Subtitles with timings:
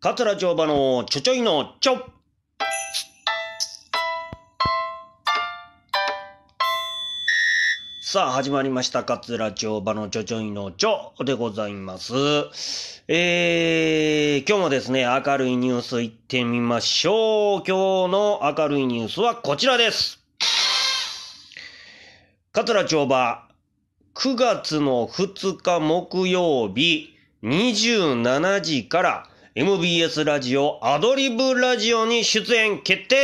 [0.00, 1.98] 桂町場のちょちょいのちょ。
[8.00, 9.02] さあ始まりました。
[9.02, 11.14] 桂町場のちょちょいのちょ。
[11.24, 12.14] でございます。
[13.08, 17.62] えー、今日もですね明るいニュースいってみましょう。
[17.66, 20.20] 今日の明るいニュースはこちらです。
[22.52, 23.48] 桂町場
[24.14, 29.28] 9月の2日木曜日27時から
[29.60, 33.16] MBS ラジオアドリブラジオに出演決定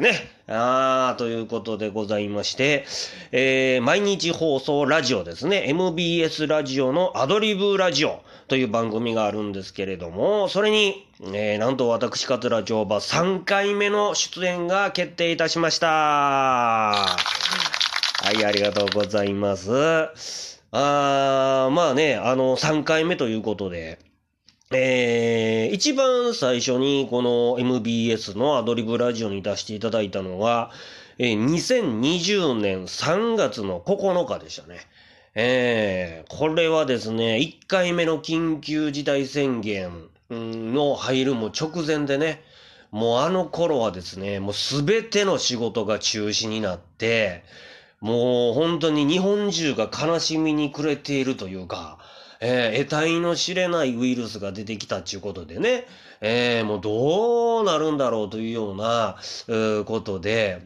[0.00, 0.28] ね。
[0.48, 2.84] あー、ということでございまして、
[3.30, 5.68] えー、毎日放送ラジオですね。
[5.68, 15.86] MBS ラジオのアドリブラジオという番組があるんですけれども、それに、えー、なんと私、桂町場3回目の出演が決定いたしました。
[15.86, 17.16] は
[18.36, 20.55] い、ありがとうございます。
[20.72, 23.98] あーまあね、あの、3回目ということで、
[24.72, 30.72] えー、一番最初にこの MBS のアドリブラジオに出していただいたのは、
[31.18, 34.80] えー、2020年3月の9日でしたね。
[35.36, 42.42] えー、これはですね、1回目の緊急事態宣言の入るも直前でね、
[42.90, 47.44] もうあの頃はですね、もうすべての仕事が中止になって、
[48.00, 51.98] もう本当に日本中が悲しみに暮れているというか、
[52.40, 55.86] えー、得体の知れないウイルスが出てきたっていうことでね、
[56.20, 59.16] えー、もうどうなるんだろうというような、
[59.48, 60.62] うことで、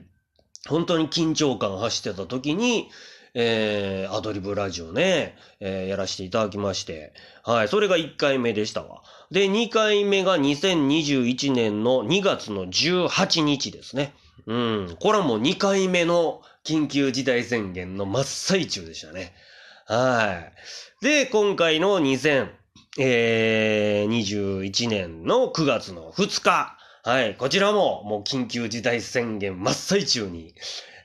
[0.69, 2.91] 本当に緊張感走ってた時に、
[3.35, 7.13] えー、アドリブラジオね、えー、やらせていただきまして、
[7.45, 9.03] はい、それが1回目でしたわ。
[9.31, 14.13] で、2回目が2021年の2月の18日ですね。
[14.47, 19.33] うん、これはもう2回目の緊急事態宣言の真っ最中でしたね。
[19.87, 20.43] は
[21.03, 21.05] い。
[21.05, 26.77] で、今回の2021年の9月の2日。
[27.03, 27.35] はい。
[27.37, 30.55] こちらももう緊急事態宣言真っ最中に。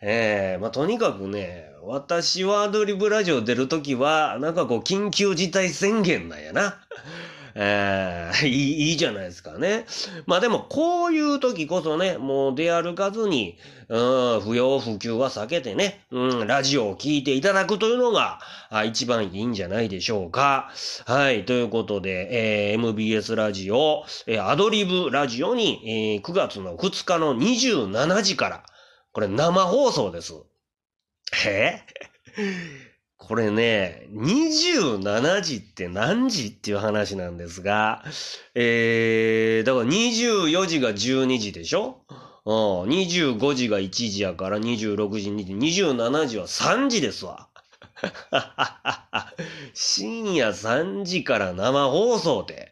[0.02, 6.80] えー、まあ、とにかくね、私はアドリブラジオ出るときは、なんかこう、緊急事態宣言なんやな。
[7.58, 9.86] えー、いい、いいじゃないですかね。
[10.26, 13.58] まあでも、こういう時こそね、もう出歩かずに、
[13.88, 18.40] うん、不要不急は避けてね、うん、ラジオを聞いていただくというのが、
[18.70, 20.70] あ一番いいんじゃないでしょうか。
[21.06, 28.64] はい、ということで、えー、MBS ラジオ、えー、アドリブラジオに、えー、9月の2日の27時から、
[29.14, 30.34] これ生放送です。
[31.48, 31.80] え？
[33.18, 38.04] これね、27時って何時っていう話なんですが、
[38.54, 42.02] えー、だから24時が12時でしょ？
[42.46, 42.54] うん、
[42.90, 47.48] 25時が1時やから26時2時、27時は3時ですわ。
[49.74, 52.70] 深夜3時から生放送って、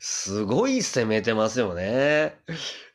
[0.00, 2.36] すごい攻めてますよね。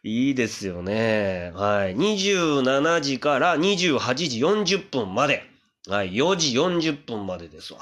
[0.04, 1.52] いいですよね。
[1.56, 1.96] はい。
[1.96, 5.51] 27時から28時40分まで。
[5.88, 6.14] はい。
[6.14, 7.80] 4時40分までですわ。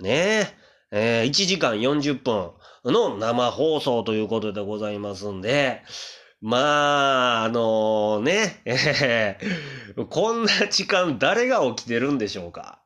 [0.00, 0.62] ねえ。
[0.94, 2.50] えー、1時間40分
[2.84, 5.82] の生放送ということでございますんで、
[6.42, 12.80] まあ、あのね、えー、 こんな時間誰が起きてるんでしょうか。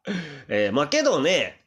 [0.49, 1.65] えー、まあけどね、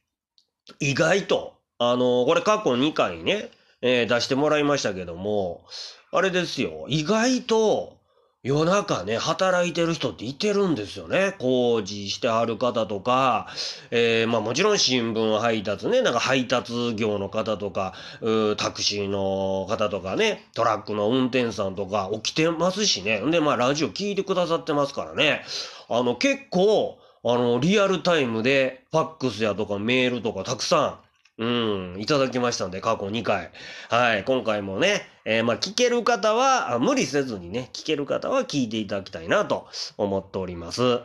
[0.80, 3.50] 意外と、あのこれ過去2回ね、
[3.82, 5.66] えー、出してもらいましたけども、
[6.12, 7.99] あれですよ、意外と
[8.42, 11.36] 夜中ね、働いてる人っていてるんですよね。
[11.40, 13.48] 工事してはる方とか、
[13.92, 23.20] えー、まあもちろん新聞配達ね、なんか配達業の方とか、うタクシーの方とかね、トラックの運転さんとか起きてますしね。
[23.20, 25.42] んで、まあラジオ聞いてくださってますからね。
[25.90, 31.00] あの結構、あの、リアルタイムで、ファックスやとかメールとかたくさん、
[31.40, 33.52] うん、いただきましたんで、過去2回。
[33.90, 39.68] はい、今回もね、えー、まあ、聞ける方は、無理せずにね、聞ける方は聞いていただきたいなと
[39.98, 41.00] 思っております。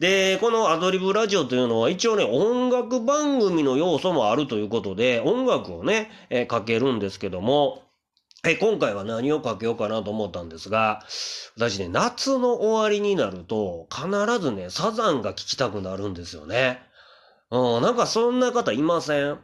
[0.00, 7.82] で、このアドリブラジオというのは一応ね、音楽番組の要素もあるということで、音楽をね、えー、かけるんですけども、
[8.46, 11.02] え今回は何をかけようかなと思ったんですが、
[11.56, 16.80] 私ね、夏の終わりになると、必ずね、サザンが聴きたくなるんですよね。
[17.50, 19.38] うん、なんかそんな方いません？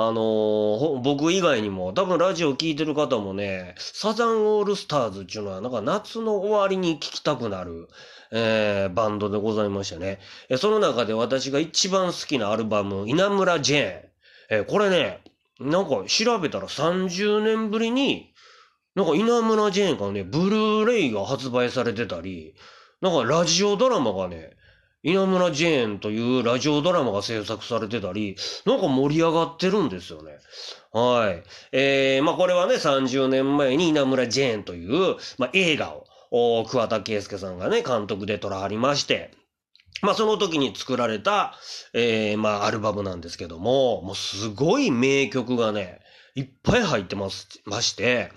[0.00, 7.88] あのー、僕以外にも、多分ラジオ聞いてる方もね、サザンオールスターズっていうのは、なんか夏の終わりに聴きたくなる、
[8.30, 10.20] えー、バンドでございましてね。
[10.48, 14.02] えその中で私が一番好きなアルバム、稲村ジェーン。
[14.50, 15.20] えこれね、
[15.58, 18.32] なんか調べたら30年ぶりに、
[18.94, 22.54] なんか稲村ジェーンがね、ブルーレイが発売されてたり、
[23.00, 24.57] なんかラジオドラマがね、
[25.02, 28.36] 稲村ジェーンというラジオドラマが制作されてたり、
[28.66, 30.38] なんか盛り上がってるんですよね。
[30.92, 31.42] はい。
[31.72, 35.94] えー、まあこれはね、30年前に稲村ジェーンという、まあ、映画
[36.30, 39.30] を、桑田佳祐さんがね、監督で撮らはりまして、
[40.02, 41.54] まあその時に作られた、
[41.92, 46.00] えー、まあアルバムなんですけども、もうすごい名曲がね、
[46.34, 48.32] いっぱい入ってます、まして、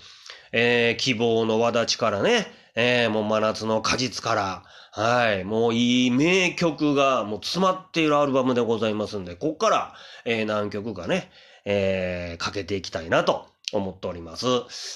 [0.52, 4.62] えー、希望の輪立ちからね、えー、もう真夏の果実から、
[4.94, 5.44] はい。
[5.44, 9.94] もういい名曲がもう詰まっているアルバムでございますんで、こっから、
[10.26, 11.30] えー、何曲かね、
[11.64, 14.46] えー、かけていきたいなと思っております。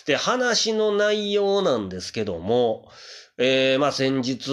[0.07, 2.91] で、話の内容なんですけども、
[3.39, 4.49] えー、まあ先日、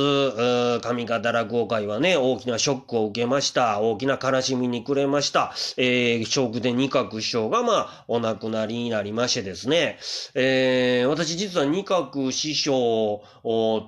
[0.81, 3.79] 上方落語会はね、大きなショックを受けました。
[3.79, 5.53] 大きな悲しみに暮れました。
[5.77, 9.99] えー、笑福で二角師匠が、まあ、お亡くなりになりましてですね、
[10.33, 13.23] えー、私実は二角師匠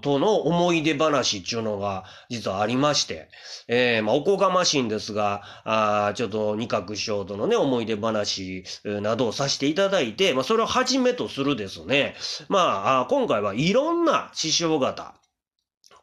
[0.01, 3.27] との思い出話っていうのが実はありまして、
[3.67, 12.15] えー、まあ、おこがましいんですが、あちょっと二角師匠とのね、思い出話などをさせていただいて、まあ、それをはじめとするですね、
[12.47, 15.15] まあ、今回はいろんな師匠が方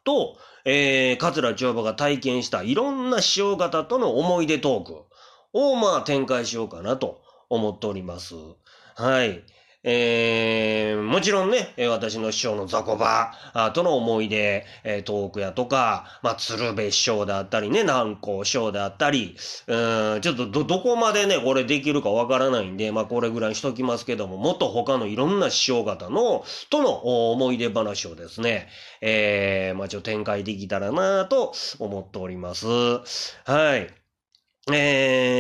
[0.05, 5.05] と、えー、桂長馬が体験したいろんな師匠方との思い出トーク
[5.53, 8.35] を、まあ、展開しようかなと思っております。
[8.95, 9.45] はい。
[9.85, 19.37] えー、もちろんね、私の師匠の雑魚場との思い出、えー、トークやとか、まあ、鶴瓶師匠であったりね、南光師匠であったり、
[19.67, 19.77] う
[20.19, 28.69] ん、ちょっとど、どこまでね、これできるかわからないんで、まあ、これぐらいにしときますけども、もっと他のいろんな師匠方の、との思い出話をですね、
[29.01, 32.67] えー、まあ、ちょ展開できたらなと思っております。
[32.67, 34.03] はい。
[34.71, 34.73] えー、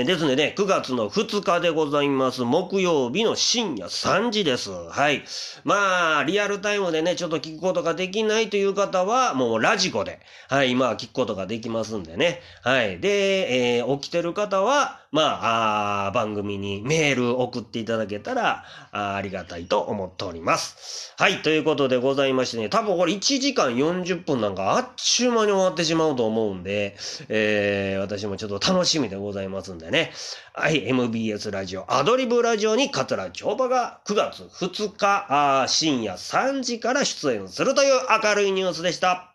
[0.04, 2.42] ですね、ね、9月の2日でございます。
[2.42, 4.70] 木曜日の深夜3時です。
[4.70, 5.22] はい。
[5.64, 12.40] まあ、リアルタイムでね、ちょっと聞くことができないという方は、もうラジコで、はい、今は聞くことができますんでね。
[12.62, 13.00] はい。
[13.00, 21.12] で、えー、起きてる方は、まあ、あ番組にメール送っていただけたらあ、ありがたいと思っております。
[21.18, 21.42] はい。
[21.42, 26.96] ということでございましてね、多分これ1時間40分なんかあっちゅう間に終わってしまうと思うんで、
[27.28, 29.91] えー、私もちょっと楽しみでございますんでね。
[30.54, 39.31] はい、MBS ラジオ、アドリブラジオに桂長馬が9月2日深夜3時から出演するという明るいニュースでした。